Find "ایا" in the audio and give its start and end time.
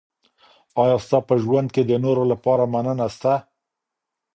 0.81-0.97